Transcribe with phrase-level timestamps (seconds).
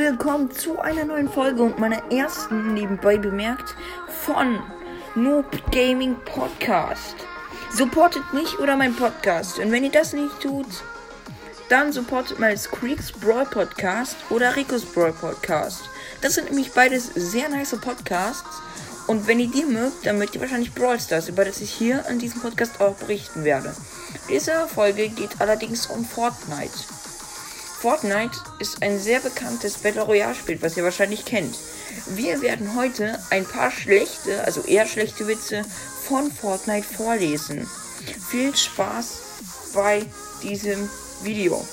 [0.00, 3.74] willkommen zu einer neuen Folge und meiner ersten nebenbei bemerkt
[4.24, 4.58] von
[5.14, 7.16] Noob Gaming Podcast.
[7.70, 9.58] Supportet mich oder mein Podcast.
[9.58, 10.64] Und wenn ihr das nicht tut,
[11.68, 15.82] dann supportet mal Creeks Brawl Podcast oder Ricos Brawl Podcast.
[16.22, 18.62] Das sind nämlich beides sehr nice Podcasts.
[19.06, 22.06] Und wenn ihr die mögt, dann mögt ihr wahrscheinlich Brawl Stars, über das ich hier
[22.08, 23.76] in diesem Podcast auch berichten werde.
[24.30, 26.99] Diese Folge geht allerdings um Fortnite.
[27.80, 31.56] Fortnite ist ein sehr bekanntes Battle Royale Spiel, was ihr wahrscheinlich kennt.
[32.08, 35.64] Wir werden heute ein paar schlechte, also eher schlechte Witze
[36.06, 37.66] von Fortnite vorlesen.
[38.28, 39.20] Viel Spaß
[39.72, 40.04] bei
[40.42, 40.90] diesem
[41.22, 41.66] Video.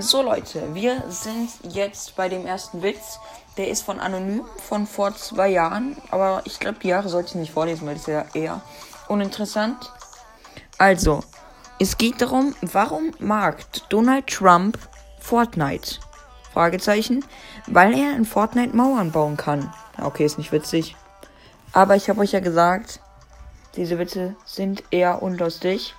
[0.00, 3.20] So Leute, wir sind jetzt bei dem ersten Witz.
[3.56, 5.96] Der ist von Anonym von vor zwei Jahren.
[6.10, 8.60] Aber ich glaube, die Jahre sollte ich nicht vorlesen, weil das ist ja eher
[9.06, 9.92] uninteressant.
[10.78, 11.22] Also,
[11.78, 14.78] es geht darum, warum mag Donald Trump
[15.20, 16.00] Fortnite?
[16.52, 17.24] Fragezeichen.
[17.68, 19.72] Weil er in Fortnite Mauern bauen kann.
[20.02, 20.96] Okay, ist nicht witzig.
[21.72, 22.98] Aber ich habe euch ja gesagt,
[23.76, 25.94] diese Witze sind eher unlustig.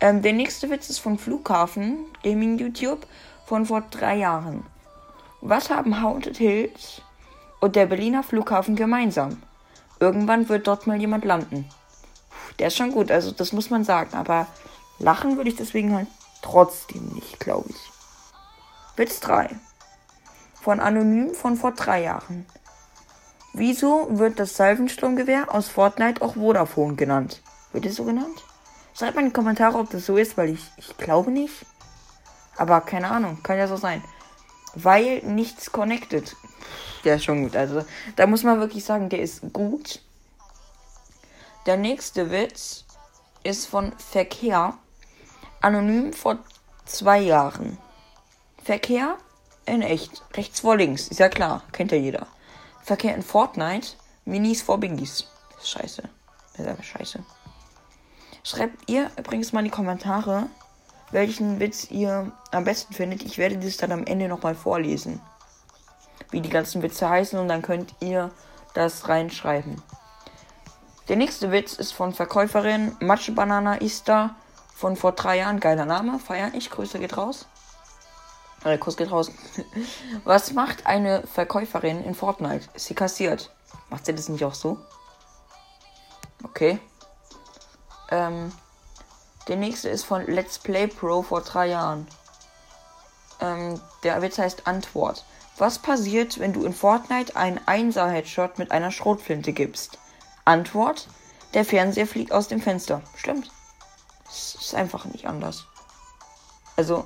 [0.00, 3.06] Ähm, der nächste Witz ist von Flughafen Gaming YouTube
[3.44, 4.64] von vor drei Jahren.
[5.42, 7.02] Was haben Haunted Hills
[7.60, 9.42] und der Berliner Flughafen gemeinsam?
[9.98, 11.68] Irgendwann wird dort mal jemand landen.
[12.58, 14.46] Der ist schon gut, also das muss man sagen, aber
[14.98, 16.08] lachen würde ich deswegen halt
[16.40, 17.90] trotzdem nicht, glaube ich.
[18.96, 19.50] Witz 3.
[20.54, 22.46] Von Anonym von vor drei Jahren.
[23.52, 27.42] Wieso wird das Salvensturmgewehr aus Fortnite auch Vodafone genannt?
[27.72, 28.44] Wird es so genannt?
[29.00, 31.64] Schreibt mal in die Kommentare, ob das so ist, weil ich, ich glaube nicht.
[32.58, 34.04] Aber keine Ahnung, kann ja so sein.
[34.74, 36.36] Weil nichts connected.
[37.04, 37.56] Der ist schon gut.
[37.56, 37.82] Also,
[38.16, 40.02] da muss man wirklich sagen, der ist gut.
[41.64, 42.84] Der nächste Witz
[43.42, 44.76] ist von Verkehr.
[45.62, 46.36] Anonym vor
[46.84, 47.78] zwei Jahren.
[48.64, 49.16] Verkehr
[49.64, 50.22] in echt.
[50.34, 51.08] Rechts vor links.
[51.08, 51.62] Ist ja klar.
[51.72, 52.26] Kennt ja jeder.
[52.82, 53.96] Verkehr in Fortnite.
[54.26, 55.24] Minis vor Bingies.
[55.64, 56.02] Scheiße.
[56.52, 57.24] Das ist einfach scheiße.
[58.42, 60.46] Schreibt ihr übrigens mal in die Kommentare,
[61.10, 63.22] welchen Witz ihr am besten findet.
[63.22, 65.20] Ich werde das dann am Ende nochmal vorlesen.
[66.30, 68.30] Wie die ganzen Witze heißen und dann könnt ihr
[68.74, 69.82] das reinschreiben.
[71.08, 74.36] Der nächste Witz ist von Verkäuferin Matsch Banana ist da
[74.74, 75.58] von vor drei Jahren.
[75.58, 76.70] Geiler Name, feiern ich.
[76.70, 77.46] Grüße geht raus.
[78.64, 79.30] Äh, Kuss geht raus.
[80.24, 82.68] Was macht eine Verkäuferin in Fortnite?
[82.76, 83.50] Sie kassiert.
[83.88, 84.78] Macht sie das nicht auch so?
[86.44, 86.78] Okay.
[88.10, 88.52] Ähm,
[89.48, 92.06] der nächste ist von Let's Play Pro vor drei Jahren.
[93.40, 95.24] Ähm, der Witz heißt Antwort.
[95.58, 99.98] Was passiert, wenn du in Fortnite einen Einser-Headshot mit einer Schrotflinte gibst?
[100.44, 101.08] Antwort.
[101.54, 103.02] Der Fernseher fliegt aus dem Fenster.
[103.16, 103.50] Stimmt.
[104.28, 105.64] Es ist einfach nicht anders.
[106.76, 107.04] Also,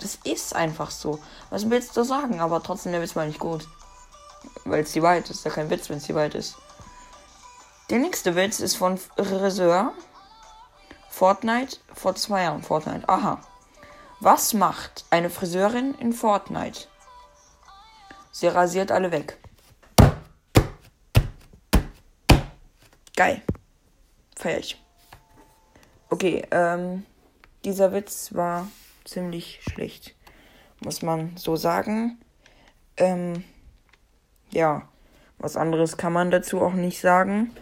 [0.00, 1.20] das ist einfach so.
[1.50, 2.40] Was willst du sagen?
[2.40, 3.68] Aber trotzdem, der Witz war nicht gut.
[4.64, 5.44] Weil es die Wahrheit ist.
[5.44, 6.56] Ja kein Witz, wenn es die Wahrheit ist.
[7.92, 9.92] Der nächste Witz ist von Friseur.
[11.10, 12.62] Fortnite vor zwei Jahren.
[12.62, 13.06] Fortnite.
[13.06, 13.38] Aha.
[14.18, 16.88] Was macht eine Friseurin in Fortnite?
[18.30, 19.36] Sie rasiert alle weg.
[23.14, 23.42] Geil.
[24.36, 24.82] Feier ich.
[26.08, 27.04] Okay, ähm,
[27.62, 28.68] dieser Witz war
[29.04, 30.14] ziemlich schlecht.
[30.82, 32.18] Muss man so sagen.
[32.96, 33.44] Ähm,
[34.48, 34.88] ja,
[35.36, 37.54] was anderes kann man dazu auch nicht sagen.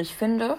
[0.00, 0.56] Ich finde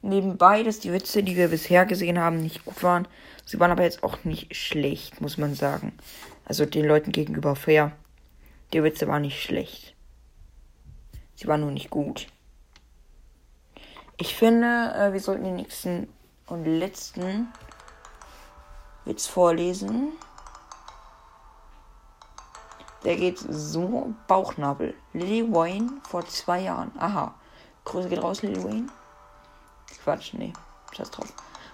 [0.00, 3.06] nebenbei, dass die Witze, die wir bisher gesehen haben, nicht gut waren.
[3.44, 5.92] Sie waren aber jetzt auch nicht schlecht, muss man sagen.
[6.46, 7.92] Also den Leuten gegenüber fair.
[8.72, 9.94] Die Witze waren nicht schlecht.
[11.34, 12.28] Sie waren nur nicht gut.
[14.16, 16.08] Ich finde, äh, wir sollten den nächsten
[16.46, 17.48] und letzten
[19.04, 20.12] Witz vorlesen.
[23.04, 24.94] Der geht so Bauchnabel.
[25.12, 26.90] Lily Wayne vor zwei Jahren.
[26.98, 27.34] Aha.
[27.86, 28.88] Grüße geht raus, Lil Wayne.
[30.02, 30.52] Quatsch, nee.
[30.92, 31.32] Scheiß drauf.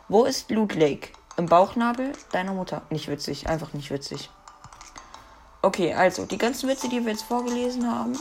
[0.08, 1.08] Wo ist Loot Lake?
[1.36, 2.82] Im Bauchnabel deiner Mutter.
[2.90, 4.31] Nicht witzig, einfach nicht witzig.
[5.62, 8.19] Okay, also, die ganzen Witze, die wir jetzt vorgelesen haben,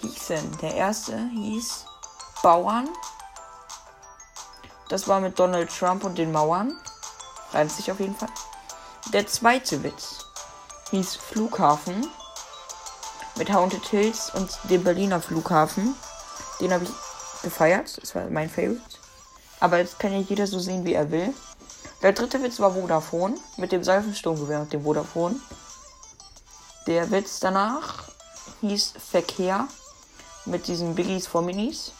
[0.00, 0.58] hießen.
[0.58, 1.86] Der erste hieß
[2.42, 2.88] Bauern.
[4.88, 6.76] Das war mit Donald Trump und den Mauern.
[7.52, 8.28] Reimt sich auf jeden Fall.
[9.12, 10.26] Der zweite Witz
[10.90, 12.08] hieß Flughafen.
[13.36, 15.94] Mit Haunted Hills und dem Berliner Flughafen.
[16.60, 16.90] Den habe ich
[17.42, 18.00] gefeiert.
[18.00, 18.80] Das war mein Favorite.
[19.60, 21.32] Aber jetzt kann ja jeder so sehen, wie er will.
[22.02, 23.36] Der dritte Witz war Vodafone.
[23.56, 25.36] Mit dem Seifensturmgewehr und dem Vodafone.
[26.86, 28.04] Der Witz danach
[28.60, 29.68] hieß Verkehr.
[30.44, 31.92] Mit diesen Biggies vor Minis.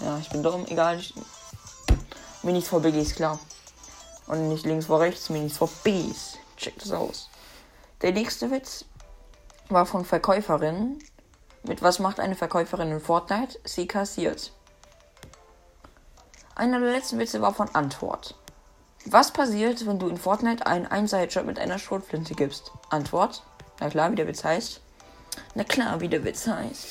[0.00, 0.98] Ja, ich bin dumm, egal.
[0.98, 1.14] Ich,
[2.42, 3.38] mir nichts vor Biggies, klar.
[4.26, 6.36] Und nicht links vor rechts, mir nichts vor Bs.
[6.56, 7.30] Check das aus.
[8.02, 8.84] Der nächste Witz
[9.70, 10.98] war von Verkäuferin.
[11.68, 13.60] Mit was macht eine Verkäuferin in Fortnite?
[13.62, 14.52] Sie kassiert.
[16.54, 18.34] Einer der letzten Witze war von Antwort.
[19.04, 22.72] Was passiert, wenn du in Fortnite einen Einser-Headshot mit einer Schrotflinte gibst?
[22.88, 23.42] Antwort.
[23.80, 24.80] Na klar, wie der Witz heißt.
[25.54, 26.86] Na klar, wie der Witz heißt.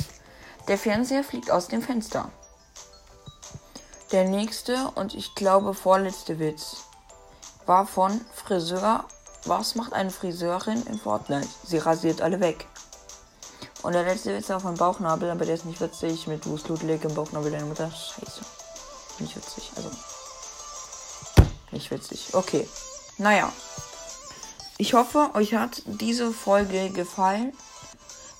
[0.68, 2.30] Der Fernseher fliegt aus dem Fenster.
[4.12, 6.84] Der nächste und ich glaube vorletzte Witz
[7.66, 9.06] war von Friseur.
[9.46, 11.48] Was macht eine Friseurin in Fortnite?
[11.64, 12.68] Sie rasiert alle weg.
[13.84, 17.04] Und der letzte Witz war von Bauchnabel, aber der ist nicht witzig mit Wust Leg
[17.04, 17.90] im Bauchnabel deiner Mutter.
[17.90, 18.42] Scheiße.
[19.20, 19.92] Nicht witzig, also.
[21.72, 22.34] Nicht witzig.
[22.34, 22.68] Okay.
[23.18, 23.52] Naja.
[24.78, 27.54] Ich hoffe, euch hat diese Folge gefallen.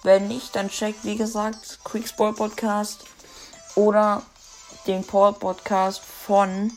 [0.04, 3.06] Wenn nicht, dann checkt, wie gesagt, Quicksport Podcast
[3.76, 4.22] oder
[4.86, 6.72] den Paul Podcast von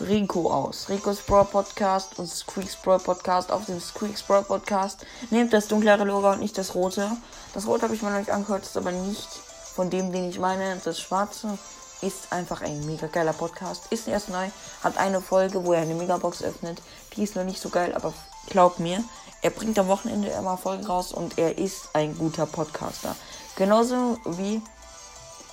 [0.00, 0.88] Rico aus.
[0.88, 5.04] Rico's Brawl Podcast und Squeaks Brawl Podcast auf dem Squeaks Brawl Podcast.
[5.30, 7.10] Nehmt das dunklere Logo und nicht das rote.
[7.54, 9.28] Das rote habe ich noch nicht angehört, ist aber nicht
[9.74, 10.80] von dem, den ich meine.
[10.84, 11.58] Das schwarze
[12.02, 13.84] ist einfach ein mega geiler Podcast.
[13.90, 14.48] Ist erst neu,
[14.82, 16.80] hat eine Folge, wo er eine Megabox öffnet.
[17.16, 18.12] Die ist noch nicht so geil, aber
[18.48, 19.04] glaubt mir,
[19.42, 23.16] er bringt am Wochenende immer Folgen raus und er ist ein guter Podcaster.
[23.56, 24.62] Genauso wie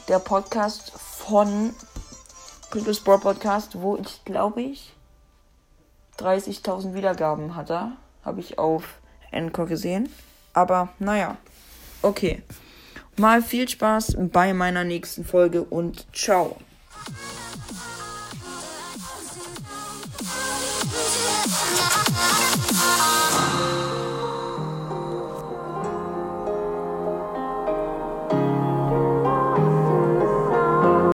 [0.07, 1.73] der Podcast von
[2.77, 4.93] Crickles Brawl Podcast, wo ich glaube ich
[6.19, 7.93] 30.000 Wiedergaben hatte.
[8.23, 8.99] Habe ich auf
[9.31, 10.09] Encore gesehen.
[10.53, 11.37] Aber naja,
[12.03, 12.43] okay.
[13.17, 16.57] Mal viel Spaß bei meiner nächsten Folge und ciao.